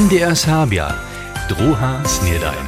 MDR 0.00 0.36
Serbia, 0.36 0.94
druha 1.48 2.00
snedajn. 2.08 2.64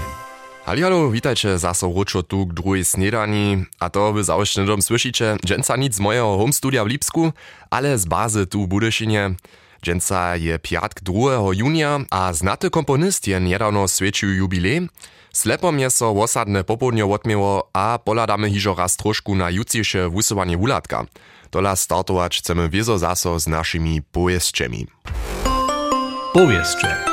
Hallo, 0.65 1.11
witajcie 1.11 1.59
zaso 1.59 1.87
ruczo 1.87 2.23
tu 2.23 2.47
k 2.47 2.53
drugiej 2.53 2.85
snedani, 2.85 3.65
a 3.81 3.91
to 3.91 4.13
wy 4.13 4.25
założnie 4.25 4.65
dom 4.65 4.83
słyszycie, 4.83 5.37
dżęca 5.47 5.77
nic 5.77 5.95
z 5.95 6.01
mojego 6.01 6.37
home 6.37 6.53
studia 6.53 6.85
w 6.85 6.87
Lipsku, 6.87 7.33
ale 7.71 7.99
z 7.99 8.05
bazy 8.05 8.47
tu 8.47 8.65
w 8.65 8.69
Budyszynie. 8.69 9.35
Dżęca 9.83 10.37
je 10.37 10.59
piatk 10.59 11.01
2. 11.01 11.15
junia, 11.53 12.01
a 12.11 12.33
znaty 12.33 12.71
komponist 12.71 13.27
je 13.27 13.41
niedawno 13.41 13.89
świecił 13.89 14.29
jubilej. 14.35 14.89
Slepom 15.33 15.79
je 15.79 15.91
so 15.91 16.11
osadne 16.23 16.65
popołudnie 16.65 17.07
odmiało, 17.07 17.71
a 17.73 17.99
poladamy 18.05 18.51
hižo 18.51 18.75
raz 18.75 18.97
troszku 18.97 19.35
na 19.35 19.51
jutrzejsze 19.51 20.11
wusowanie 20.11 20.57
wulatka. 20.57 21.07
Tola 21.51 21.77
startować 21.77 22.39
chcemy 22.39 22.69
wiezo 22.69 22.99
zaso 22.99 23.41
z 23.41 23.47
naszymi 23.47 24.03
pojeźdźemi. 24.03 24.87
Powieszcze. 26.33 27.12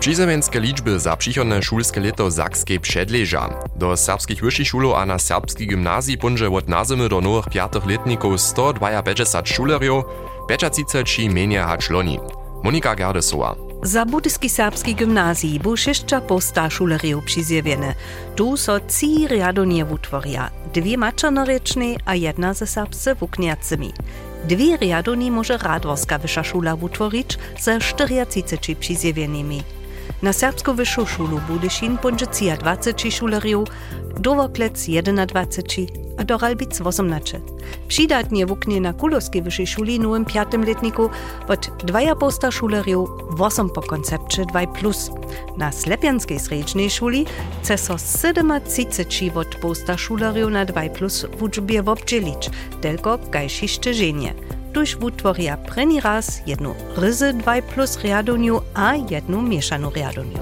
Přizemenskie 0.00 0.60
liczby 0.60 1.00
za 1.00 1.16
przychodne 1.16 1.62
szulskie 1.62 2.00
leto 2.00 2.30
Zakskiej 2.30 2.80
przedleża. 2.80 3.50
Do 3.76 3.96
serbskich 3.96 4.40
wyższych 4.40 4.68
szulów 4.68 4.94
a 4.94 5.06
na 5.06 5.18
serbskiej 5.18 5.68
gimnazji 5.68 6.18
punże 6.18 6.50
od 6.50 6.68
nazymy 6.68 7.08
do 7.08 7.20
nowych 7.20 7.52
piatych 7.52 7.86
letników 7.86 8.40
152 8.40 9.46
szuleriów, 9.46 10.04
35 10.48 11.34
menie 11.34 11.62
hacz 11.62 11.90
loni. 11.90 12.18
Monika 12.62 12.94
Gerdesowa. 12.94 13.56
Za 13.82 14.04
budyski 14.04 14.48
serbski 14.48 14.94
gimnazji 14.94 15.58
bu 15.58 15.76
šešća 15.76 16.20
posta 16.20 16.70
šulerjev 16.70 17.20
přizjevjene. 17.26 17.94
Tu 18.36 18.56
so 18.56 18.80
ci 18.88 19.28
riadonje 19.28 19.84
utvorja, 19.84 20.50
dwie 20.74 20.96
mačernorečne 20.96 21.96
a 22.04 22.14
jedna 22.14 22.54
ze 22.54 22.66
serbsce 22.66 23.14
vuknjacimi. 23.14 23.92
Dwie 24.44 24.76
riadoni 24.76 25.30
może 25.30 25.58
Radworska 25.58 26.18
wyższa 26.18 26.44
szula 26.44 26.74
utworić 26.74 27.38
ze 27.60 27.80
40 27.80 28.76
přizjevjenimi. 28.76 29.62
Na 30.22 30.32
wyższą 30.74 31.06
szulu 31.06 31.40
Budyszin 31.48 31.98
będzie 32.02 32.26
20 32.26 33.10
szuleriów, 33.10 33.68
Dowoklec 34.20 34.86
21, 35.26 35.96
a 36.18 36.24
do 36.24 36.38
Ralbic 36.38 36.80
18. 36.80 37.40
Přidatnie 37.88 38.46
wuknie 38.46 38.80
na 38.80 38.92
Kulowskiej 38.92 39.42
wyższej 39.42 39.66
szuli 39.66 40.00
nowym 40.00 40.24
piatym 40.24 40.64
letniku 40.64 41.10
od 41.48 41.66
2,5 41.66 42.52
szuleriów 42.52 43.10
8 43.38 43.70
po 43.70 43.82
koncepcie 43.82 44.44
2 44.46 44.66
plus. 44.66 45.10
Na 45.56 45.72
Slepianskiej 45.72 46.40
srečnej 46.40 46.90
szuli 46.90 47.26
chce 47.62 47.78
so 47.78 47.96
37 47.96 48.50
od 49.34 49.54
posta 49.54 49.98
szuleriów 49.98 50.50
na 50.50 50.64
2 50.64 50.88
plus 50.88 51.26
w 51.38 51.42
uczbie 51.42 51.80
obdzielić, 51.80 52.50
tylko 52.80 53.18
gajšište 53.18 53.94
ženje. 53.94 54.34
Tuż 54.76 54.96
utworia 55.00 55.56
preni 55.56 56.00
raz 56.00 56.42
jednu 56.46 56.74
ryzy 56.96 57.32
2 57.32 57.62
plus 57.62 57.98
riadoniu 57.98 58.60
a 58.74 58.94
jednu 59.10 59.42
mieszanu 59.42 59.90
riadoniu. 59.90 60.38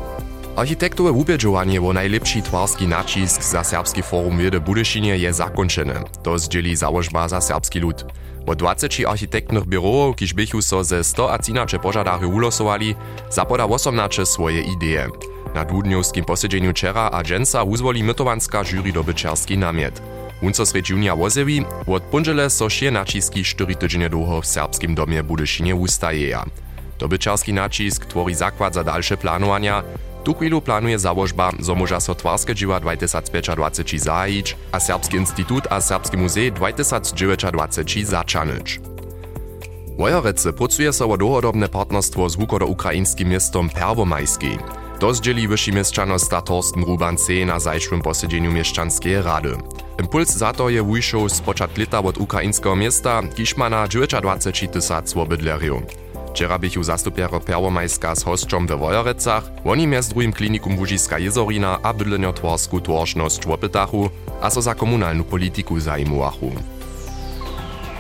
Architektowe 0.57 1.13
wubědžovanie 1.13 1.81
wo 1.81 1.93
najlepší 1.93 2.43
twarski 2.43 2.89
nacisk 2.89 3.43
za 3.43 3.65
Serbski 3.65 4.03
forum 4.03 4.39
Wiede 4.39 4.61
Budyszynie 4.61 5.19
je 5.19 5.33
zakończone. 5.33 5.95
To 6.23 6.39
zdzieli 6.39 6.77
założba 6.77 7.29
za 7.29 7.41
serbski 7.41 7.81
lud. 7.81 8.05
Od 8.47 8.59
20 8.59 9.11
architektnych 9.11 9.67
biurow, 9.67 10.17
kiż 10.17 10.35
bychu 10.35 10.63
so 10.63 10.85
ze 10.85 11.05
100 11.05 11.33
a 11.33 11.39
cinacze 11.39 11.79
pożadary 11.79 12.27
ulosowali, 12.27 12.95
zapoda 13.31 13.65
18 13.65 14.27
swoje 14.27 14.63
idee. 14.63 15.07
Na 15.55 15.65
dwudniowskim 15.65 16.25
posiedzeniu 16.25 16.71
wczera 16.71 17.11
a 17.13 17.23
dżęca 17.23 17.63
uzwoli 17.63 18.05
mytowanska 18.05 18.65
jury 18.65 18.93
dobyczerski 18.93 19.59
namiet. 19.59 20.03
Unco 20.43 20.67
sred 20.67 20.89
junia 20.89 21.17
wozewi, 21.17 21.65
od 21.87 22.03
punżele 22.03 22.51
so 22.51 22.71
się 22.71 22.91
naciski 22.91 23.45
4 23.45 23.75
tydzienie 23.75 24.11
długo 24.11 24.41
w 24.41 24.47
serbskim 24.47 24.95
domie 24.95 25.23
Budyszynie 25.23 25.75
ustajeja. 25.75 26.45
Dobyczerski 26.99 27.53
nacisk 27.53 28.07
tworí 28.07 28.35
zakład 28.35 28.75
za 28.75 28.85
dalsze 28.85 29.17
planowania, 29.17 29.83
tu 30.25 30.35
chwilu 30.35 30.61
planuje 30.61 30.99
założba, 30.99 31.53
zo 31.61 31.75
może 31.75 32.01
so 32.01 32.14
twarskie 32.14 32.55
dzieła 32.55 32.81
2025 32.81 34.03
zajić, 34.03 34.57
a 34.73 34.81
Serbski 34.81 35.17
Instytut 35.17 35.67
a 35.70 35.81
Serbski 35.81 36.17
Muzej 36.17 36.53
2029 36.53 38.07
zaczanyć. 38.07 38.81
Wojorece 39.98 40.53
pracuje 40.53 40.92
so 40.92 41.11
o 41.11 41.17
dłuhodobne 41.17 41.69
partnerstwo 41.69 42.29
z 42.29 42.37
wukodo-ukraińskim 42.37 43.29
miastem 43.29 43.69
Perwomajski. 43.69 44.58
To 44.99 45.15
zdzieli 45.15 45.49
wyższy 45.49 45.73
mieszczanosta 45.73 46.43
Torsten 46.43 46.85
Ruban-C 46.85 47.45
na 47.47 47.61
zajszłym 47.61 48.03
posiedzeniu 48.03 48.53
mieszczanskiej 48.53 49.23
rady. 49.23 49.57
Impuls 50.01 50.31
za 50.37 50.53
to 50.53 50.69
je 50.69 50.83
wyjszał 50.83 51.29
z 51.29 51.41
początku 51.41 51.81
lata 51.81 51.99
od 51.99 52.19
ukraińskiego 52.19 52.77
miasta, 52.77 53.23
kiż 53.35 53.57
ma 53.57 53.71
na 53.71 53.89
29 53.89 54.73
tysac 54.73 55.15
bydleriów. 55.29 55.83
Wczera 56.31 56.59
bychu 56.59 56.83
zastupiero 56.83 57.41
z 58.15 58.25
hosťom 58.25 58.67
we 58.67 58.77
Wojorecach, 58.77 59.45
oni 59.65 59.87
mjez 59.87 60.09
drugim 60.09 60.33
klinikum 60.33 60.79
Łužiska 60.79 61.19
Jezorina 61.19 61.79
a 61.83 61.93
bydlenjotworsku 61.93 62.81
tworšnosť 62.81 63.47
wopytachu, 63.47 64.11
a 64.43 64.51
so 64.51 64.63
za 64.63 64.75
komunalnu 64.75 65.25
politiku 65.25 65.81
zajmuachu. 65.81 66.73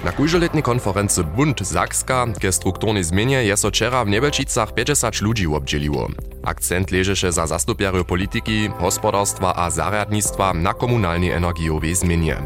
Na 0.04 0.12
kujżoletnej 0.12 0.62
konferencji 0.62 1.24
Bund 1.24 1.60
Zakska 1.60 2.26
ke 2.40 2.52
strukturnej 2.52 3.04
zmianie 3.04 3.44
je 3.44 3.56
so 3.56 3.68
wczera 3.68 4.04
w 4.04 4.08
Niebelčicach 4.08 4.74
50 4.74 5.20
ludzi 5.20 5.46
obdzieliło. 5.46 6.08
Akcent 6.42 6.90
leżeše 6.90 7.32
za 7.32 7.46
zastupiary 7.46 8.04
polityki, 8.04 8.70
gospodarstwa 8.80 9.54
a 9.56 9.70
zariadnictwa 9.70 10.54
na 10.54 10.74
komunalnej 10.74 11.30
energiowej 11.30 11.94
zmianie. 11.94 12.36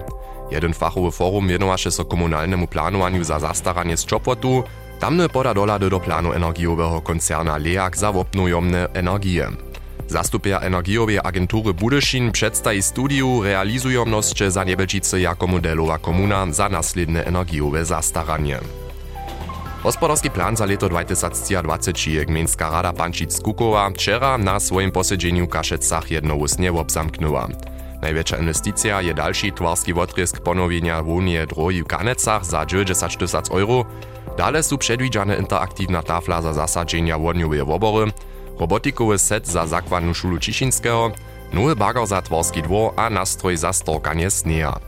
Jeden 0.50 0.74
fachowy 0.74 1.10
forum 1.10 1.48
wienowaše 1.48 1.90
so 1.90 2.04
komunalnemu 2.04 2.66
planowaniu 2.66 3.24
za 3.24 3.38
zastaranie 3.38 3.96
z 3.96 4.06
Čopwotu, 4.06 4.62
Tamne 4.98 5.28
poda 5.28 5.54
dolady 5.54 5.90
do 5.90 6.00
planu 6.00 6.32
energiowego 6.32 7.00
koncerna 7.00 7.58
LEAK 7.58 7.96
za 7.96 8.08
obnujomne 8.08 8.88
energie. 8.94 9.48
Zastupia 10.08 10.60
energiowej 10.60 11.18
agentury 11.24 11.74
Budyszin 11.74 12.32
przedstawi 12.32 12.82
studiu 12.82 13.42
realizujomnosće 13.42 14.50
za 14.50 14.64
Niebelčice 14.64 15.20
jako 15.20 15.46
modelowa 15.46 15.98
komuna 15.98 16.46
za 16.52 16.68
nasledne 16.68 17.24
energiowe 17.26 17.84
zastaranie. 17.84 18.58
Hospodarski 19.82 20.30
plan 20.30 20.56
za 20.56 20.64
leto 20.64 20.88
2020 20.88 22.10
je 22.10 22.24
Gmejnska 22.24 22.70
rada 22.70 22.92
Pančic 22.92 23.40
Kukowa 23.40 23.90
wczera 23.90 24.38
na 24.38 24.60
swoim 24.60 24.90
posiedzeniu 24.90 25.46
w 25.46 25.48
Kaszecach 25.48 26.10
jednowusnie 26.10 26.72
obzamknęła. 26.72 27.48
Największa 28.02 28.36
inwestycja 28.36 29.02
je 29.02 29.14
dalszy 29.14 29.52
twarski 29.52 29.92
odrysk 29.92 30.40
ponowienia 30.40 31.02
Wunie 31.02 31.46
drogi 31.46 31.82
w 31.82 31.86
Kanecach 31.86 32.44
za 32.44 32.66
90 32.66 33.18
tysac 33.18 33.50
euro, 33.50 33.84
Dale 34.38 34.62
su 34.62 34.78
przedwidziane 34.78 35.36
interaktywna 35.36 36.02
tafla 36.02 36.42
za 36.42 36.52
zasadzenia 36.52 37.18
wodniowe 37.18 37.64
wobory, 37.64 38.12
robotikowy 38.58 39.18
set 39.18 39.46
za 39.46 39.66
zakładną 39.66 40.14
szulu 40.14 40.38
Ciszynskiego, 40.38 41.12
nowy 41.52 41.76
bagar 41.76 42.06
za 42.06 42.22
tworski 42.22 42.62
dwór 42.62 42.92
a 42.96 43.10
nastroj 43.10 43.56
za 43.56 43.72
storkanie 43.72 44.30
sneja. 44.30 44.80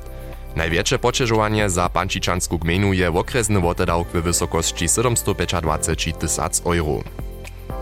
Największe 0.57 0.99
pocieżowanie 0.99 1.71
za 1.71 1.89
Pančiczansku 1.89 2.59
gminu 2.59 2.93
je 2.93 3.09
okresny 3.09 3.61
wotedawk 3.61 4.09
w 4.09 4.23
wysokości 4.23 4.89
725 4.89 6.17
tysac 6.19 6.63
euro. 6.67 7.03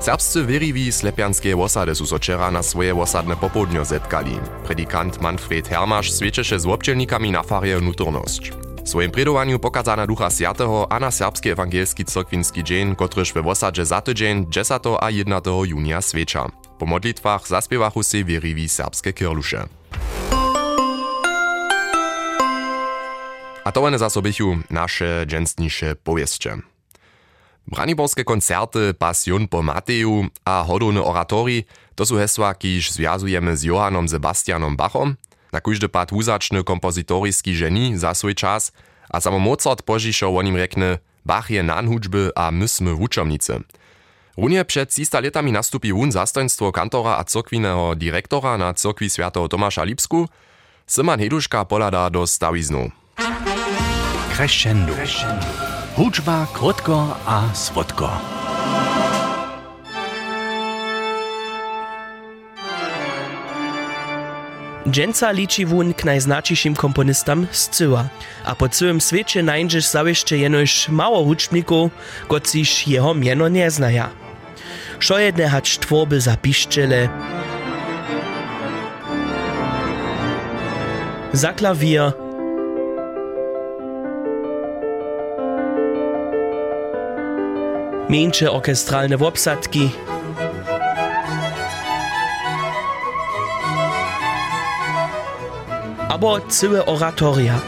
Serbscy 0.01 0.45
weriwi 0.45 0.93
slepianskie 0.93 1.57
osady 1.57 1.95
su 1.95 2.05
na 2.53 2.63
swoje 2.63 3.01
osadne 3.01 3.37
popołudnio 3.37 3.85
zetkali. 3.85 4.39
Predikant 4.65 5.21
Manfred 5.21 5.69
Hermasz 5.69 6.17
świeczysze 6.17 6.61
z 6.61 6.67
obdzielnikami 6.67 7.31
na 7.31 7.43
farie 7.43 7.81
nuturność. 7.81 8.53
W 8.89 8.91
swoim 8.91 9.11
predowaniu 9.11 9.59
pokazana 9.59 10.07
ducha 10.07 10.31
Sjatego 10.31 10.93
a 10.93 11.01
na 11.01 11.11
serbski 11.11 11.51
ewangelski 11.51 12.05
cyrkwinski 12.05 12.65
dzień, 12.65 12.97
kotryż 12.97 13.33
we 13.33 13.41
osadzie 13.41 13.87
za 13.87 14.01
tydzień 14.01 14.47
10 14.51 14.83
a 15.01 15.11
11 15.11 15.51
junia 15.65 16.03
świecza. 16.03 16.49
Po 16.79 16.87
modlitwach 16.87 17.49
zaspiewachu 17.49 18.03
się 18.03 18.25
weriwi 18.25 18.69
serbskie 18.69 19.13
kierlusze. 19.13 19.67
A 23.65 23.73
to 23.73 23.85
one 23.85 23.99
zasobichu 23.99 24.57
nasze 24.71 25.25
dżęstnisze 25.27 25.97
powieszcze. 25.97 26.59
Braniborskie 27.67 28.25
koncerty 28.25 28.95
Passion 28.95 29.49
po 29.49 29.63
Mateju 29.63 30.27
a 30.45 30.65
hodowny 30.67 31.05
oratori 31.05 31.65
to 31.95 32.07
są 32.07 32.17
hesła, 32.17 32.55
kiż 32.55 32.91
związujemy 32.91 33.57
z 33.57 33.63
Johannom 33.63 34.09
Sebastianom 34.09 34.77
Bachom, 34.77 35.17
na 35.53 35.61
każdy 35.61 35.89
pad 35.89 36.11
wuzaczny 36.11 36.65
kompozytoryjski 36.65 37.59
geni 37.59 37.99
za 37.99 38.15
swój 38.15 38.35
czas, 38.35 38.73
a 39.09 39.21
samo 39.21 39.39
Mozart 39.39 39.83
požišo 39.83 40.29
o 40.29 40.41
nim 40.43 40.57
rekne 40.57 41.01
Bach 41.25 41.51
je 41.51 41.61
nan 41.61 41.89
hudžby 41.89 42.33
a 42.33 42.49
my 42.49 42.65
sme 42.65 42.97
wučomnice. 42.97 43.61
Runie 44.39 44.65
przed 44.65 44.89
300 44.89 45.21
latami 45.21 45.53
nastupi 45.53 45.93
wun 45.93 46.15
zastoństwo 46.15 46.73
kantora 46.73 47.19
a 47.19 47.25
cyrkwinnego 47.25 47.99
dyrektora 47.99 48.57
na 48.57 48.75
cyrkwi 48.75 49.11
Świętego 49.11 49.49
Tomasza 49.49 49.85
Lipsku, 49.85 50.29
Syman 50.87 51.19
Heduszka 51.19 51.65
polada 51.65 52.11
do 52.11 52.27
stawiznu. 52.27 52.91
Crescendo. 54.37 54.95
Hudžba 55.97 56.47
krótko 56.55 57.17
a 57.27 57.51
słodko. 57.55 58.38
Dżęca 64.91 65.31
liczy 65.31 65.67
wun 65.67 65.95
k 65.95 66.05
najznaczniejszym 66.05 66.75
komponistam 66.75 67.47
z 67.51 67.69
cyła, 67.69 68.09
a 68.45 68.55
po 68.55 68.69
całym 68.69 69.01
świecie 69.01 69.43
najdziesz 69.43 69.87
zawieszcze 69.87 70.39
jenoś 70.39 70.89
mało 70.89 71.25
huczników, 71.25 71.93
kociż 72.29 72.87
jego 72.89 73.15
mieno 73.15 73.49
nie 73.49 73.71
znaja. 73.71 74.11
Šo 74.99 75.19
jedne 75.19 75.49
hać 75.49 75.79
tworby 75.79 76.21
zapiszczele. 76.21 77.09
Za 81.33 81.53
klawier. 81.53 82.13
Mniejsze 88.09 88.53
orkestralne 88.53 89.17
obsadki. 89.17 89.91
Abo 96.19 96.41
całe 96.41 96.87
oratoria. 96.87 97.61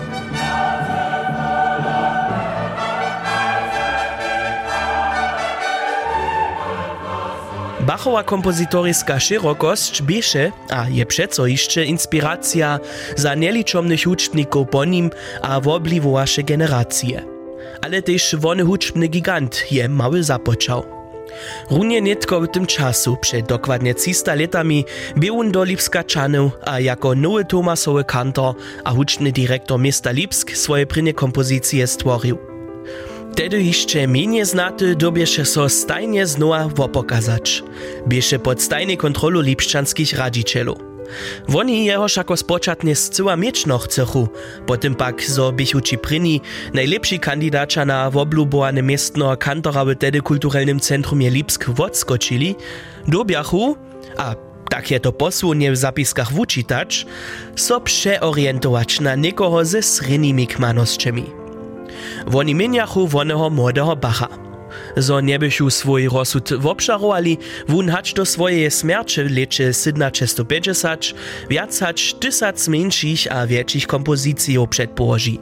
Bachowa 7.81 8.23
kompozitoriska 8.23 9.21
szerokość 9.21 10.03
bieše 10.03 10.53
a 10.71 10.89
je 10.89 11.07
przeco 11.07 11.47
jeszcze 11.47 11.85
inspiracja 11.85 12.79
za 13.17 13.35
nieliczomnych 13.35 14.07
uczników 14.07 14.69
po 14.69 14.85
nim 14.85 15.11
a 15.43 15.61
wobliwowasze 15.61 16.43
generacje. 16.43 17.23
Ale 17.83 18.03
też 18.03 18.37
wony 18.39 18.65
huczbny 18.65 19.09
gigant 19.09 19.73
je 19.73 19.89
mały 19.89 20.23
zapoczął. 20.23 21.00
Runie 21.71 22.03
netko 22.03 22.41
w 22.41 22.49
tym 22.49 22.67
czasu, 22.67 23.17
przed 23.17 23.47
dokładnie 23.47 23.95
300 23.95 24.35
latami, 24.35 24.85
był 25.17 25.51
do 25.51 25.65
Lipska 25.65 26.05
czanął, 26.05 26.51
a 26.67 26.81
jako 26.81 27.15
nowy 27.15 27.45
Tomasowy 27.45 28.05
kantor 28.05 28.55
a 28.85 28.91
huczny 28.91 29.33
dyrektor 29.33 29.81
miasta 29.81 30.11
Lipsk 30.11 30.51
swoje 30.57 30.87
prynie 30.87 31.15
kompozycje 31.15 31.87
stworzył. 31.87 32.39
Tedy 33.35 33.63
jeszcze 33.63 34.07
mniej 34.07 34.45
znaty 34.45 34.97
dobieše 34.97 35.45
so 35.45 35.69
stajnie 35.69 36.27
znowa 36.27 36.69
wopokazać. 36.69 37.63
Bieše 38.09 38.39
pod 38.39 38.63
stajnej 38.63 38.97
kontrolu 38.97 39.41
lipszczanskich 39.41 40.13
radzicielów. 40.13 40.79
Woni 41.49 41.85
jeho 41.87 42.07
jako 42.17 42.37
spočatnie 42.37 42.97
zcyła 42.97 43.37
mieczno 43.37 43.79
chcechu, 43.79 44.29
potem 44.67 44.95
pak 44.95 45.23
zo 45.23 45.53
bichuci 45.53 45.99
pryni 45.99 46.41
najlepsi 46.75 47.19
kandidača 47.19 47.85
na 47.85 48.11
woblubowane 48.11 48.83
miestno 48.83 49.37
kantora 49.37 49.85
w 49.85 49.95
tedy 49.95 50.21
kulturalnym 50.21 50.81
centrum 50.81 51.23
je 51.23 51.31
Lipsk 51.31 51.69
wodskočili, 51.69 52.55
dobiachu, 53.09 53.77
a 54.17 54.35
tak 54.71 54.91
je 54.91 55.01
to 55.01 55.13
posłunie 55.13 55.73
w 55.73 55.77
zapiskach 55.77 56.33
wučitać, 56.33 57.07
so 57.57 57.81
przeorientować 57.81 59.01
na 59.01 59.15
niekoho 59.15 59.65
ze 59.65 59.83
srynimi 59.83 60.47
kmanosćemi. 60.47 61.25
Woni 62.27 62.55
mieniachu 62.55 63.09
woneho 63.09 63.51
młodego 63.51 63.97
bacha. 63.97 64.50
Zo 64.97 65.21
nie 65.21 65.39
byšu 65.39 65.71
swój 65.71 66.09
rozsud 66.09 66.51
wun 67.69 67.89
hać 67.89 68.15
do 68.15 68.27
swojej 68.27 68.71
śmierci 68.71 69.21
lecze 69.21 69.73
1750 69.73 71.15
wiac 71.51 71.79
hać 71.79 72.15
tysac 72.15 72.69
mniejszych 72.69 73.33
a 73.33 73.47
większych 73.47 73.87
kompozycji 73.87 74.57
przedpołoży. 74.71 75.37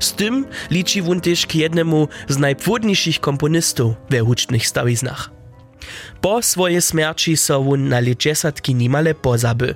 Z 0.00 0.12
tym 0.12 0.46
liczy 0.70 1.02
wun 1.02 1.20
też 1.20 1.46
k 1.46 1.54
jednemu 1.54 2.08
z 2.28 2.38
najpłodniejszych 2.38 3.20
komponistów 3.20 3.94
we 4.10 4.20
hucznych 4.20 4.66
stawiznach. 4.66 5.30
Po 6.20 6.42
swojej 6.42 6.82
śmierci 6.82 7.36
so 7.36 7.62
wun 7.62 7.88
na 7.88 8.00
leczesadki 8.00 8.74
nimale 8.74 9.14
pozaby. 9.14 9.74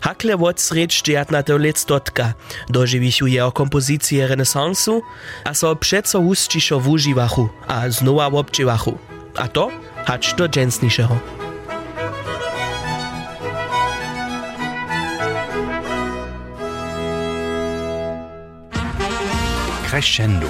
Hakle 0.00 0.36
od 0.36 0.60
sreč 0.60 1.02
19. 1.02 1.48
letstotka 1.58 2.34
doživišu 2.70 3.26
jeho 3.26 3.50
kompozycje 3.50 4.26
renesansu 4.26 5.02
a 5.44 5.54
so 5.54 5.74
přeco 5.74 6.20
hustšiszo 6.22 6.80
wužiwachu 6.80 7.50
a 7.68 7.90
znowa 7.90 8.26
obczywachu. 8.26 8.98
A 9.36 9.48
to 9.48 9.70
hacz 10.06 10.34
do 10.34 10.48
dżęsniejszego. 10.48 11.18
Crescendo. 19.90 20.46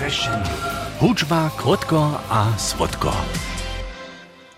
Hudźba 0.99 1.51
krótko 1.57 2.21
a 2.29 2.59
słodko. 2.59 3.17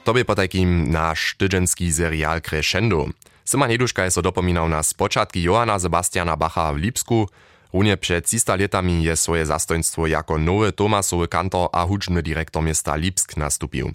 Tobie 0.04 0.24
po 0.24 0.34
takim 0.34 0.90
nasz 0.90 1.34
tydzenski 1.38 1.92
serial 1.92 2.40
Crescendo. 2.40 3.06
Syma 3.50 3.66
Nieduška 3.66 4.06
je 4.06 4.14
so 4.14 4.22
dopominał 4.22 4.70
na 4.70 4.78
spočatki 4.82 5.42
Johanna 5.42 5.74
Sebastiana 5.78 6.36
Bacha 6.36 6.72
w 6.72 6.76
Lipsku. 6.76 7.26
Runie 7.74 7.96
przed 7.96 8.26
300 8.26 8.56
latami 8.56 9.02
je 9.02 9.16
swoje 9.16 9.46
zastoństwo 9.46 10.06
jako 10.06 10.38
nowy 10.38 10.72
Tomasowy 10.72 11.28
kantor 11.28 11.68
a 11.72 11.84
hudźny 11.84 12.22
dyrektor 12.22 12.62
miasta 12.62 12.96
Lipsk 12.96 13.36
nastupił. 13.36 13.92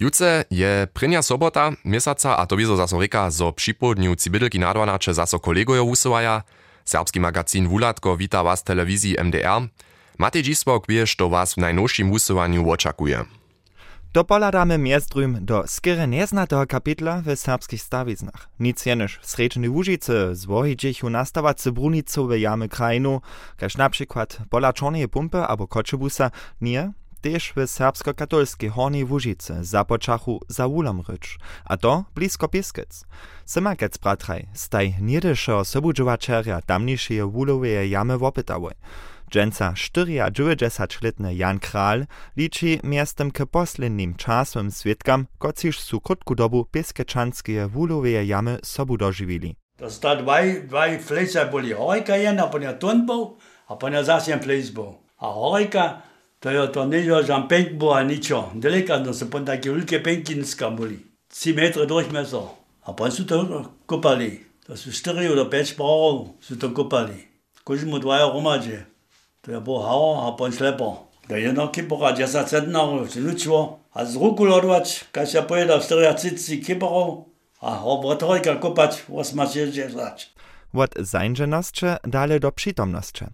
Juce 0.00 0.44
je 0.50 0.86
prynja 0.92 1.22
sobota, 1.22 1.72
miesaca 1.84 2.36
a 2.36 2.46
to 2.46 2.56
wiezo 2.56 2.76
zaso 2.76 3.00
reka, 3.00 3.30
zo 3.30 3.52
připodniu 3.52 4.16
cibidlki 4.16 4.58
na 4.58 4.74
12 4.74 5.14
zaso 5.14 5.38
kolegojo 5.38 5.84
usywaja. 5.84 6.42
Serbski 6.84 7.20
magazin 7.20 7.68
Wulatko 7.68 8.16
wita 8.16 8.42
was 8.42 8.64
telewizji 8.64 9.16
MDR. 9.24 9.68
Matej 10.18 10.42
Dzisłok 10.42 10.86
wiesz, 10.88 11.16
to 11.16 11.28
was 11.28 11.54
w 11.54 11.56
najnowszym 11.56 12.10
usywaniu 12.12 12.70
oczekuje. 12.70 13.24
Dopoladamy 14.16 14.78
mjezdrym 14.78 15.38
do 15.40 15.64
skiery 15.66 16.06
neznatego 16.06 16.66
kapitla 16.66 17.22
w 17.22 17.36
serbskich 17.36 17.82
stawiznach. 17.82 18.48
Nic 18.60 18.86
jenoż 18.86 19.18
w 19.18 19.26
srečnej 19.26 19.68
Łużycy 19.68 20.34
zwohidziechu 20.34 21.10
nastawacy 21.10 21.72
brunicowe 21.72 22.38
jamy 22.38 22.68
krajinu, 22.68 23.20
każ 23.56 23.76
na 23.76 23.90
przykład 23.90 24.38
pola 24.50 24.72
Czornej 24.72 25.08
Pumpy 25.08 25.38
albo 25.38 25.66
Koczebusa, 25.66 26.30
nie, 26.60 26.92
też 27.20 27.52
w 27.56 27.66
serbsko-katolskiej 27.66 28.70
Hornej 28.70 29.04
Łużycy 29.04 29.64
zapoczachu 29.64 30.40
za 30.48 30.68
wulom 30.68 31.02
rycz, 31.08 31.38
a 31.64 31.76
to 31.76 32.04
blisko 32.14 32.48
Piskic. 32.48 33.04
Symakec 33.44 33.98
bratraj, 33.98 34.46
staj 34.52 34.94
niedyszo 35.00 35.64
sobudżowaczerja 35.64 36.62
tamniejszej 36.62 37.22
wulowej 37.22 37.90
jamy 37.90 38.18
wopytały. 38.18 38.74
Dżęca 39.30 39.74
94 40.30 41.12
Jan 41.32 41.58
Kral 41.58 42.06
liči 42.36 42.80
mjestem 42.82 43.30
k 43.30 43.46
poslednim 43.46 44.14
časom 44.14 44.70
svetkam, 44.70 45.26
kot 45.38 45.58
siž 45.58 45.80
su 45.80 46.00
krotku 46.00 46.34
dobu 46.34 46.64
peskečanske 46.64 47.66
vuloveje 47.66 48.28
jame 48.28 48.58
sobu 48.62 48.96
doživili. 48.96 49.54
To 49.78 49.90
sta 49.90 50.14
dvaj, 50.14 50.62
dvaj 50.68 50.98
flejca 50.98 51.44
boli 51.50 51.72
hojka 51.72 52.14
jen, 52.16 52.40
a 52.40 52.46
pa 52.50 52.58
ne 52.58 52.78
ton 52.78 53.06
bol, 53.06 53.36
a 53.66 53.74
pa 53.74 53.90
ne 53.90 54.04
zasjen 54.04 54.40
flejc 54.42 54.70
bol. 54.70 54.94
A 55.18 55.26
hojka, 55.26 56.02
to 56.40 56.50
je 56.50 56.72
to 56.72 56.86
ne 56.86 57.04
jo 57.04 57.22
žam 57.22 57.48
penk 57.48 57.72
bo, 57.72 57.92
a 57.92 58.02
ničo. 58.02 58.50
Delikatno 58.54 59.14
so 59.14 59.26
pa 59.30 59.40
taki 59.40 59.70
velike 59.70 60.02
penkinska 60.02 60.70
boli. 60.70 61.02
3 61.34 61.56
metra 61.56 61.84
dožmeso. 61.84 62.48
A 62.86 62.92
pa 62.92 63.10
so 63.10 63.26
to 63.26 63.64
kopali. 63.86 64.46
To 64.66 64.76
so 64.76 64.90
4 64.90 65.18
ali 65.18 65.50
5 65.50 65.76
parov, 65.76 66.28
so 66.40 66.54
to 66.54 66.70
kopali. 66.74 67.26
Kožimo 67.64 67.98
dvaja 67.98 68.30
romače. 68.30 68.95
To 69.46 69.52
je 69.52 69.60
był 69.60 69.78
hao, 69.78 70.28
a 70.28 70.32
pon 70.32 70.52
ślepo. 70.52 71.06
To 71.28 71.36
jedno 71.36 71.68
kipora 71.68 72.12
10 72.12 72.48
centnarów, 72.48 73.10
czy 73.10 73.20
luczło. 73.20 73.78
A 73.94 74.04
z 74.04 74.14
ruku 74.14 74.44
lodować, 74.44 75.04
każ 75.12 75.34
ja 75.34 75.42
pojeda 75.42 75.78
w 75.78 75.84
40 75.84 76.60
kiporów, 76.60 77.24
a 77.60 77.84
obratorika 77.84 78.56
kopać 78.56 79.04
80. 79.14 80.36
Od 80.74 80.94
zańdżenosće 80.98 81.96
dale 82.04 82.40
do 82.40 82.52
przytomnosće. 82.52 83.26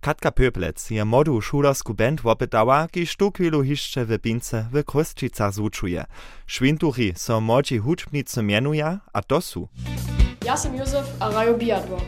Katka 0.00 0.30
Pöplec 0.30 0.90
je 0.90 1.04
modu 1.04 1.40
šulersku 1.40 1.94
band 1.94 2.20
wopytała, 2.20 2.88
kiż 2.88 3.16
tu 3.16 3.30
chwilu 3.30 3.62
hiszcze 3.62 4.04
w 4.04 4.18
Pince 4.18 4.66
w 4.72 4.84
Krostčicach 4.84 5.52
zvučuje. 5.54 6.04
Švintuchi 6.46 7.12
so 7.16 7.40
modzi 7.40 7.78
hučbnicy 7.78 8.42
mienuje, 8.42 8.98
a 9.12 9.22
to 9.22 9.40
su. 9.40 9.68
Ja 10.44 10.56
sam 10.56 10.76
Józef, 10.76 11.06
a 11.20 11.30
raju 11.30 11.56
bijadło. 11.58 12.00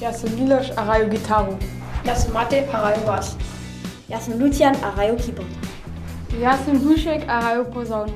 Ja 0.00 0.12
sam 0.12 0.30
Miloš, 0.36 0.66
a 0.76 0.84
raju 0.84 1.10
gitaru. 1.10 1.58
Yasin 2.04 2.32
Mate 2.32 2.68
Arayobas. 2.72 3.36
Yasin 4.08 4.38
Lutian 4.40 4.74
Arayo 4.74 5.16
Keyboard. 5.16 5.48
Yasin 6.40 6.76
Bushek 6.84 7.28
Arayo 7.28 7.64
Posaune. 7.72 8.12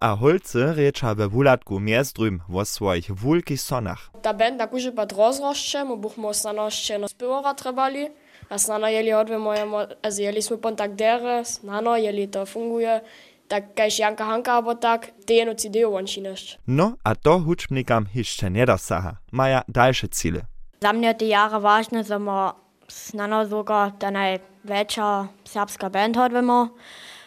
A 0.00 0.08
holce 0.16 0.74
rieča 0.76 1.12
ve 1.12 1.26
vulatku 1.26 1.80
mjezdrym 1.80 2.40
vo 2.48 2.94
ich 2.94 3.10
vulkých 3.10 3.60
sonach. 3.60 4.10
Ta 4.22 4.32
benda 4.32 4.66
kuže 4.66 4.92
pa 4.94 5.04
drozrošće, 5.04 5.84
mu 5.84 5.96
buh 5.96 6.18
mo 6.18 6.32
sanošće 6.32 6.98
no 6.98 7.08
spivova 7.08 7.54
trebali, 7.54 8.10
a 8.48 8.58
snano 8.58 8.88
jeli 8.88 9.12
odve 9.12 9.38
mojemo, 9.38 9.86
az 10.02 10.18
jeli 10.18 10.42
smo 10.42 10.56
kontaktere, 10.56 11.44
snano 11.44 11.96
jeli 11.96 12.30
to 12.30 12.46
funguje, 12.46 13.00
tak 13.48 13.64
kajž 13.74 13.98
Janka 13.98 14.24
Hanka 14.24 14.58
abo 14.58 14.74
tak, 14.74 15.06
ty 15.26 15.32
jenu 15.32 15.54
cidiju 15.54 15.90
vončineš. 15.90 16.58
No 16.66 16.96
a 17.02 17.14
to 17.14 17.38
hučnikam 17.38 18.06
hišće 18.06 18.50
nedosaha, 18.50 19.16
maja 19.30 19.62
dalše 19.68 20.06
cíle. 20.06 20.40
Za 20.84 20.92
mňa 20.92 21.16
tie 21.16 21.32
jara 21.32 21.56
vážne, 21.58 22.04
že 22.04 22.18
ma 22.20 22.63
nana 23.12 23.46
sogar 23.46 23.92
dann 23.98 24.38
wäscher 24.62 25.28
serbska 25.44 25.88
Band 25.88 26.16
hat 26.16 26.32
wenn 26.32 26.44
man 26.44 26.70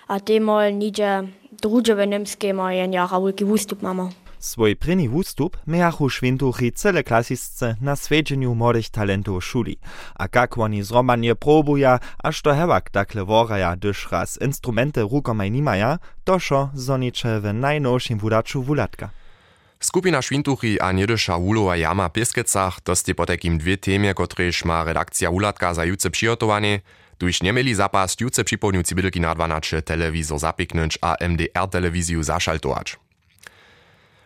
a 0.08 0.20
demol 0.20 0.72
nije 0.72 1.28
druge 1.62 1.96
benëmskemer 1.96 2.72
en 2.84 2.94
ja 2.94 3.08
a 3.12 3.32
gewustup 3.32 3.82
Mammer. 3.82 4.10
Swoi 4.40 4.76
preni 4.76 5.10
Wustup 5.10 5.58
mé 5.66 5.82
a 5.82 5.92
chuschwindu 5.92 6.52
hi 6.52 6.72
cele 6.72 7.04
klasistce 7.04 7.76
na 7.82 7.96
svegenju 7.96 8.54
morich 8.54 8.92
talento 8.92 9.42
šuli, 9.42 9.78
a 10.14 10.28
kakwani 10.28 10.84
z 10.84 10.92
Romanje 10.92 11.36
probuja, 11.36 12.00
až 12.24 12.42
do 12.42 12.54
hevak 12.54 12.92
dakle 12.94 13.24
voraja 13.24 13.76
dešraz 13.76 14.38
instrumente 14.42 15.02
rukomaj 15.02 15.50
nimaja, 15.50 15.98
došo 16.26 16.70
zoniče 16.74 17.40
v 17.40 17.54
najnovšim 17.54 18.20
vudaču 18.20 18.62
vulatka. 18.62 19.10
Skupina 19.80 20.22
Švintuchy 20.22 20.82
a 20.82 20.92
Niedysza 20.92 21.38
Wulova 21.38 21.76
Jama 21.78 22.10
Pieskecach 22.10 22.82
to 22.82 22.96
ste 22.96 23.14
potekim 23.14 23.58
dwie 23.58 23.78
temie, 23.78 24.14
kotrež 24.14 24.66
ma 24.66 24.84
redakcja 24.84 25.32
Wulatka 25.32 25.74
za 25.74 25.86
juce 25.86 26.10
przygotowanie, 26.10 26.82
tuż 27.18 27.42
nie 27.42 27.54
mieli 27.54 27.76
zapas 27.76 28.18
juce 28.20 28.44
przypomniuci 28.44 28.96
bydlki 28.96 29.22
na 29.22 29.36
12 29.36 29.82
telewizor 29.82 30.40
zapiknąć 30.40 30.98
a 31.02 31.16
MDR 31.20 31.68
telewizju 31.70 32.24
zaszaltować. 32.24 32.98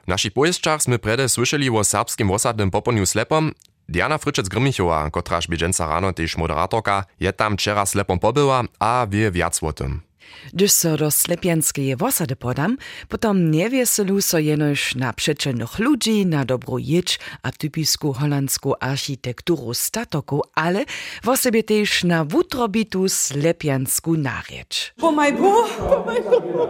W 0.03 0.07
naszych 0.07 0.33
pojezczach 0.33 0.81
sme 0.81 0.99
prede 0.99 1.29
słyszeli 1.29 1.69
o 1.69 1.83
serbskim 1.83 2.31
osadnym 2.31 2.71
poponiu 2.71 3.05
slepom. 3.05 3.51
Diana 3.89 4.17
Fryczec-Grymichowa, 4.17 5.11
kotraż 5.11 5.47
bieżąca 5.47 5.87
rano 5.87 6.13
też 6.13 6.37
moderatorka, 6.37 7.05
je 7.19 7.33
tam 7.33 7.57
wczera 7.57 7.85
slepom 7.85 8.19
pobyła, 8.19 8.63
a 8.79 9.07
wie 9.09 9.31
wiac 9.31 9.63
o. 9.63 10.10
Gdyż 10.53 10.71
so 10.71 10.97
do 10.97 11.11
slepianskeje 11.11 11.97
wosady 11.97 12.35
podam, 12.35 12.77
potom 13.09 13.51
nie 13.51 13.69
wieselu 13.69 14.21
so 14.21 14.39
jenož 14.39 14.95
na 14.95 15.13
przyczynnych 15.13 15.79
ludzi, 15.79 16.25
na 16.25 16.45
dobrą 16.45 16.77
jedź 16.77 17.19
a 17.43 17.51
typisku 17.51 18.13
holandską 18.13 18.73
architekturu 18.79 19.73
statoku, 19.73 20.41
ale 20.55 20.85
w 21.23 21.37
sobie 21.37 21.63
też 21.63 22.03
na 22.03 22.25
wutrobitu 22.25 23.09
slepiansku 23.09 24.17
nariecz. 24.17 24.93
Po 24.97 25.11
maj 25.11 25.33
bu, 25.33 25.53
po 25.89 26.03
maj 26.05 26.21
bu. 26.21 26.67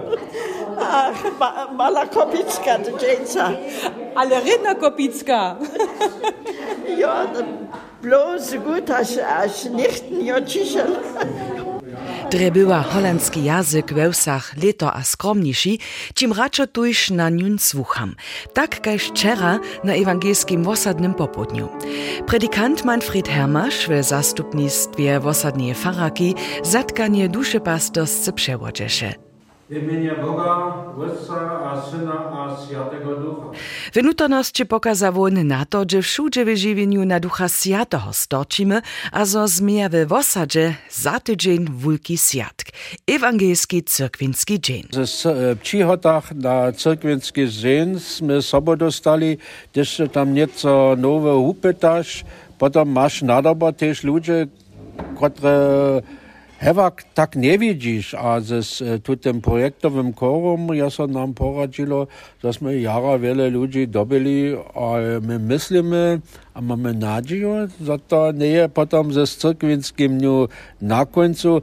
Ach, 0.79 1.39
ma, 1.39 1.71
mala 1.71 2.07
kopicka 2.07 2.79
to 2.79 2.97
dżęca. 2.97 3.51
Ale 4.15 4.41
rydna 4.41 4.75
kopicka. 4.75 5.57
Ja, 6.97 7.27
bloß 8.01 8.55
gut, 8.63 8.89
aż, 8.89 9.17
aż 9.17 9.65
nicht 9.65 10.11
nie 10.11 10.45
ciszel. 10.45 10.95
Dre 12.31 12.51
była 12.51 12.85
jazyk 13.35 13.93
we 13.93 14.09
leto 14.63 14.93
a 14.93 15.03
skromniejszy, 15.03 15.69
czym 16.13 16.33
raczej 16.33 16.67
na 17.11 17.29
niun 17.29 17.59
słucham. 17.59 18.15
Tak 18.53 18.81
kaž 18.81 19.03
wczera 19.03 19.59
na 19.83 19.93
ewangelskim 19.93 20.63
wosadnym 20.63 21.13
popodniu. 21.13 21.69
Predikant 22.27 22.85
Manfred 22.85 23.27
Hermasz 23.27 23.87
w 23.89 24.03
zastupnictwie 24.03 25.19
wosadnie 25.19 25.75
faraki 25.75 26.35
zatkanie 26.63 27.29
duszy 27.29 27.59
pastorsce 27.59 28.33
przełodziesze. 28.33 29.30
W 29.71 29.73
imieniu 29.73 30.15
Boga, 30.21 30.73
Ojca 30.97 31.39
a 31.69 31.81
Syna 31.81 32.13
a 32.13 32.57
Świętego 32.65 33.15
Ducha. 33.15 33.47
W 33.93 34.03
nutorności 34.03 34.65
pokazał 34.65 35.23
on 35.23 35.47
na 35.47 35.65
to, 35.65 35.83
że 35.91 36.01
wszędzie 36.01 36.45
w 36.45 36.57
żywieniu 36.57 37.05
na 37.05 37.19
Ducha 37.19 37.49
Świętego 37.49 38.03
stoczymy, 38.11 38.81
a 39.11 39.25
zo 39.25 39.47
zmija 39.47 39.89
w 39.89 40.07
wosadzie 40.07 40.75
za 40.89 41.19
tydzień 41.19 41.67
wielki 41.77 42.17
światk. 42.17 42.65
Ewangelski 43.07 43.83
cyrkwinski 43.83 44.59
dzień. 44.59 44.83
Z 45.05 45.25
e, 45.25 45.55
przychodach 45.55 46.35
na 46.35 46.71
cyrkwinski 46.71 47.49
dzień 47.49 47.99
sme 47.99 48.41
sobo 48.41 48.75
dostali, 48.75 49.37
gdyż 49.71 50.01
tam 50.11 50.33
nieco 50.33 50.95
nowe 50.97 51.35
upytasz, 51.35 52.25
potem 52.57 52.91
masz 52.91 53.21
nadobo 53.21 53.73
też 53.73 54.03
ludzie, 54.03 54.47
które 55.15 56.01
Hewak 56.61 57.03
tak 57.13 57.35
nie 57.35 57.57
widzisz, 57.57 58.13
a 58.13 58.39
z 58.39 58.81
e, 59.09 59.17
tym 59.17 59.41
projektowym 59.41 60.13
korum 60.13 60.67
ja 60.73 60.89
so 60.89 61.07
nam 61.07 61.33
poradzilo, 61.33 62.07
żeśmy 62.43 62.79
jara 62.79 63.19
wiele 63.19 63.49
ludzi 63.49 63.87
dobili, 63.87 64.55
a 64.75 64.93
my 65.21 65.39
myślimy, 65.39 66.19
a 66.53 66.61
mamy 66.61 66.93
nadzieję, 66.93 67.67
że 67.81 67.99
to 67.99 68.31
nie 68.31 68.47
jest 68.47 68.73
potem 68.73 69.13
ze 69.13 69.27
cyrkwinskim 69.27 70.17
dniu 70.17 70.47
na 70.81 71.05
końcu. 71.05 71.61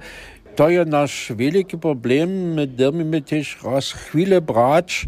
To 0.57 0.69
jest 0.69 0.91
nasz 0.91 1.33
wielki 1.37 1.79
problem, 1.79 2.55
my 2.55 2.67
dyrmimy 2.67 3.23
też 3.23 3.59
raz 3.65 3.93
chwilę 3.93 4.41
brać, 4.41 5.07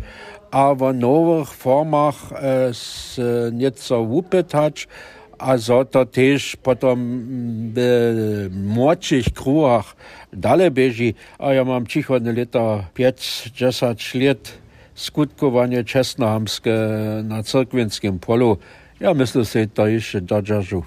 a 0.51 0.75
w 0.75 0.95
nowych 0.95 1.49
formach 1.49 2.33
e, 2.33 2.73
nieco 3.53 4.01
upytać, 4.01 4.89
a 5.41 5.59
so 5.59 5.85
to 5.85 6.07
też 6.07 6.57
potom 6.57 6.99
w 7.75 8.49
młodszych 8.53 9.25
kruhach 9.35 9.97
dalej 10.33 10.71
bieži. 10.71 11.15
A 11.39 11.53
ja 11.53 11.65
mam 11.65 11.87
cicho 11.87 12.15
lata 12.15 12.85
5-10 12.95 14.27
lat 14.27 14.53
skutkowanie 14.95 15.85
czesnohamskie 15.85 16.77
na 17.25 17.43
cyrkwinskim 17.43 18.19
polu. 18.19 18.59
Ja 19.01 19.15
myślę, 19.15 19.45
że 19.45 19.67
to 19.67 19.87
jeszcze 19.87 20.21
dodżarzu. 20.21 20.83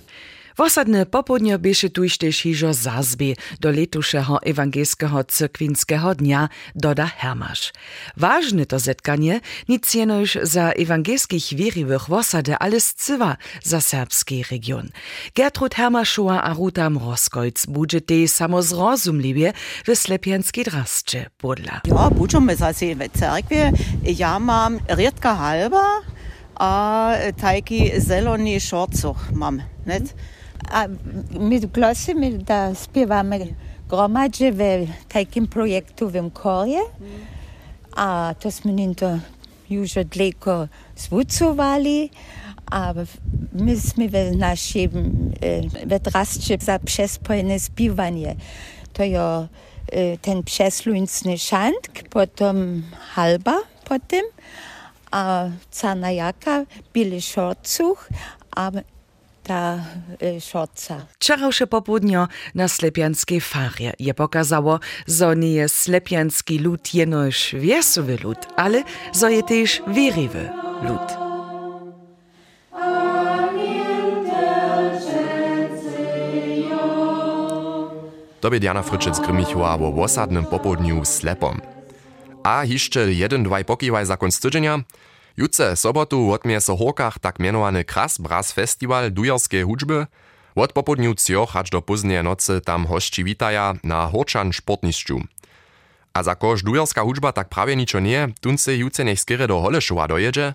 Wosadne 0.57 1.05
popodnio 1.05 1.57
bieše 1.57 1.89
tuž 1.89 2.17
tež 2.21 2.45
hižo 2.45 2.73
zazby 2.73 3.33
do 3.59 3.69
letušeho 3.71 4.37
ewangelskiego 4.45 5.23
cyrkwinskiego 5.23 6.15
dnia, 6.15 6.49
doda 6.75 7.05
Hermasz. 7.05 7.73
Ważne 8.17 8.65
to 8.65 8.79
zetkanie, 8.79 9.41
nic 9.67 9.93
jenož 9.93 10.37
za 10.43 10.71
ewangelskich 10.71 11.57
wierzywych 11.57 12.09
wosade, 12.09 12.57
ale 12.57 12.79
scywa 12.79 13.37
za 13.63 13.81
serbski 13.81 14.43
region. 14.51 14.89
Gertrud 15.35 15.75
Hermaszowa 15.75 16.43
a 16.43 16.53
Ruta 16.53 16.89
Mroskojc 16.89 17.65
budże 17.65 18.01
te 18.01 18.27
samozrozumliwie 18.27 19.53
w 19.87 19.95
slepianskie 19.95 20.63
drascze 20.63 21.25
podla. 21.37 21.81
Ja, 21.85 22.09
budżemy 22.09 22.55
zase 22.55 22.95
w 22.95 23.19
cerkwie. 23.19 23.71
Ja 24.03 24.39
mam 24.39 24.79
riedka 24.89 25.35
halba, 25.35 26.01
a 26.55 27.11
taki 27.41 27.91
zelony 27.97 28.59
szorcuch 28.59 29.31
mam, 29.31 29.61
net? 29.85 30.13
A 30.71 30.87
my 31.39 31.59
klasie 31.73 32.15
my 32.15 32.37
da 32.37 32.75
śpiewamy 32.75 33.55
gromadzie 33.89 34.51
w 34.51 34.61
takim 35.09 35.47
projektowym 35.47 36.31
chorze, 36.31 36.81
a 37.95 38.35
tośmy 38.39 38.73
nie 38.73 38.95
to 38.95 39.19
już 39.69 39.91
daleko 39.93 40.67
zwucowali, 40.95 42.09
a 42.71 42.93
myśmy 43.53 44.09
w 44.09 44.37
naszym 44.37 45.31
w 45.85 45.99
draście 45.99 46.57
za 46.61 46.79
przespojne 46.79 47.59
śpiewanie. 47.59 48.35
To 48.93 49.03
ja 49.03 49.47
ten 50.21 50.43
przesluńcny 50.43 51.37
szantk, 51.37 52.09
potem 52.09 52.83
halba 53.13 53.61
potem, 53.83 54.25
a 55.11 55.45
cana 55.71 56.11
jaka, 56.11 56.65
bili 56.93 57.21
szorcuch, 57.21 58.09
a 58.55 58.71
ta 59.43 59.79
y, 60.23 60.41
szoca. 60.41 61.05
Wczorajsze 61.19 61.67
popołudnio 61.67 62.27
na 62.55 62.67
slepianskiej 62.67 63.41
farie 63.41 63.93
je 63.99 64.13
pokazało, 64.13 64.79
że 65.07 65.35
nie 65.35 65.51
jest 65.51 65.75
slepianski 65.75 66.59
lud 66.59 66.93
jenoż 66.93 67.55
wiesowy 67.59 68.17
lud, 68.23 68.37
ale 68.55 68.83
że 69.19 69.33
je 69.33 69.43
też 69.43 69.81
wierywy 69.87 70.49
lud. 70.81 71.23
To 78.41 78.49
by 78.49 78.59
Diana 78.59 78.81
Fryczec-Grymichowa 78.81 79.81
o 79.81 80.03
osadnym 80.03 80.45
popołudniu 80.45 81.05
slepom. 81.05 81.61
A 82.43 82.65
jeszcze 82.65 83.13
jeden, 83.13 83.43
dwaj 83.43 83.65
pokiwaj 83.65 84.05
za 84.05 84.17
konc 84.17 84.39
tydzienia– 84.39 84.79
Jutce 85.37 85.75
sobotu 85.75 86.31
odmie 86.31 86.61
so 86.61 86.77
Horkach 86.77 87.19
tak 87.19 87.39
mianowany 87.39 87.83
Kras 87.83 88.17
Brass 88.17 88.51
Festival 88.51 89.11
dujerskiej 89.11 89.63
hudźby. 89.63 90.05
Od 90.55 90.73
popodniu 90.73 91.15
cioch 91.15 91.55
aż 91.55 91.69
do 91.69 91.81
późnej 91.81 92.23
nocy 92.23 92.61
tam 92.61 92.85
hości 92.85 93.23
witaja 93.23 93.73
na 93.83 94.07
Horczan 94.07 94.53
sportniszczu. 94.53 95.21
A 96.13 96.23
za 96.23 96.35
koż 96.35 96.63
dujerska 96.63 97.01
hudźba 97.01 97.31
tak 97.31 97.49
prawie 97.49 97.75
niczo 97.75 97.99
nie, 97.99 98.27
tunce 98.41 98.75
jutce 98.75 99.05
niech 99.05 99.19
skiery 99.19 99.47
do 99.47 99.61
Holeszowa 99.61 100.07
dojedzie. 100.07 100.53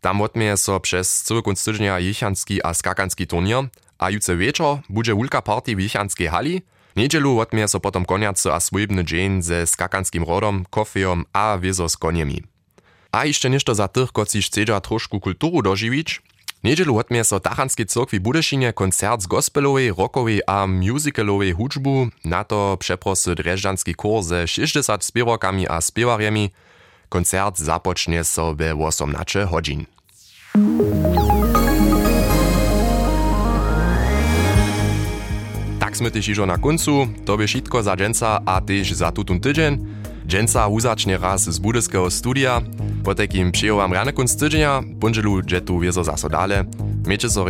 Tam 0.00 0.20
odmie 0.20 0.56
so 0.56 0.80
przez 0.80 1.22
cały 1.22 1.42
kunst 1.42 1.70
a 2.64 2.74
skakanski 2.74 3.26
turnier, 3.26 3.68
a 3.98 4.10
jutce 4.10 4.36
wieczor 4.36 4.78
będzie 4.90 5.14
wulka 5.14 5.42
party 5.42 5.76
w 5.76 5.80
jichanskiej 5.80 6.28
hali. 6.28 6.62
Niedzielu 6.96 7.38
odmie 7.38 7.68
so 7.68 7.80
potom 7.80 8.04
koniacy 8.04 8.52
a 8.52 8.60
swojbny 8.60 9.04
dzień 9.04 9.42
ze 9.42 9.66
skakanskim 9.66 10.24
rodom, 10.24 10.64
kofejom 10.70 11.24
a 11.32 11.58
wiezo 11.58 11.88
z 11.88 11.96
koniemi. 11.96 12.57
A 13.18 13.24
jeszcze 13.24 13.50
ništo 13.50 13.74
za 13.74 13.88
tych, 13.88 14.12
koci 14.12 14.42
chcedza 14.42 14.80
trošku 14.80 15.20
kulturu 15.20 15.62
dožiwić. 15.62 16.22
Niedzielu 16.64 16.98
odmie 16.98 17.24
so 17.24 17.40
Tachanskiej 17.40 17.86
Cyrkwi 17.86 18.20
Budyszynie 18.20 18.72
koncert 18.72 19.22
z 19.22 19.26
gospelowej, 19.26 19.90
rockowej 19.90 20.40
a 20.46 20.66
musicalowej 20.66 21.52
hudżbu, 21.52 22.08
na 22.24 22.44
to 22.44 22.76
przeprosy 22.80 23.34
dreżdżanski 23.34 23.94
kurs 23.94 24.26
ze 24.26 24.48
60 24.48 25.04
śpiewokami 25.04 25.68
a 25.68 25.80
śpiewarjemi. 25.80 26.50
Koncert 27.08 27.58
zapocznie 27.58 28.24
so 28.24 28.54
we 28.54 28.74
18 28.74 29.46
godzin. 29.50 29.86
Tak 35.80 35.96
sme 35.96 36.10
tyž 36.10 36.38
na 36.46 36.58
koncu, 36.58 37.08
to 37.26 37.36
by 37.36 37.46
wszystko 37.46 37.82
za 37.82 37.96
dżęca 37.96 38.40
a 38.46 38.60
tyž 38.60 38.94
za 38.94 39.10
tutun 39.12 39.40
tydzień. 39.40 39.86
Dżęca 40.26 40.68
uzacznie 40.68 41.18
raz 41.18 41.50
z 41.50 41.58
budyskiego 41.58 42.10
studia. 42.10 42.62
Po 43.04 43.14
takim 43.14 43.52
przyjął 43.52 43.76
wam 43.76 43.92
rany 43.92 44.12
kunst 44.12 44.40
tydzienia, 44.40 44.82
bądźelu 44.86 45.40
jetu 45.50 45.78
wiezo 45.78 46.04
zaso 46.04 46.28
dale. 46.28 46.64
Miejcie 47.06 47.30
so 47.30 47.46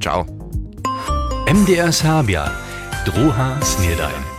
ciao. 0.00 0.24
MDR 1.46 1.92
Sabia, 1.92 2.50
druha 3.06 3.56
snedajn. 3.62 4.35